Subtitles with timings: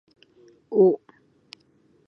[0.71, 0.81] お